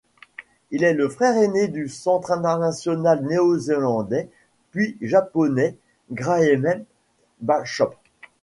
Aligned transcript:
Il 0.71 0.83
est 0.83 0.95
le 0.95 1.09
frère 1.09 1.37
aîné 1.37 1.67
du 1.67 1.87
centre 1.87 2.31
international 2.31 3.23
néo-zélandais 3.23 4.29
puis 4.71 4.97
japonais 4.99 5.77
Graeme 6.09 6.85
Bachop. 7.41 7.93